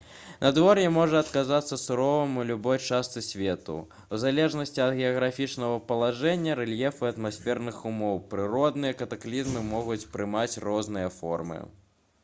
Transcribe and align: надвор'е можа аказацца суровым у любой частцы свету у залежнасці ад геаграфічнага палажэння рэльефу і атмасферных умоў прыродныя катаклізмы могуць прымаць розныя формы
надвор'е 0.43 0.85
можа 0.93 1.17
аказацца 1.25 1.77
суровым 1.81 2.31
у 2.43 2.45
любой 2.51 2.79
частцы 2.85 3.21
свету 3.25 3.75
у 4.17 4.19
залежнасці 4.23 4.83
ад 4.87 4.97
геаграфічнага 5.01 5.77
палажэння 5.93 6.57
рэльефу 6.61 7.07
і 7.09 7.11
атмасферных 7.13 7.79
умоў 7.93 8.19
прыродныя 8.35 8.99
катаклізмы 9.05 9.65
могуць 9.77 10.01
прымаць 10.17 10.61
розныя 10.67 11.17
формы 11.21 11.61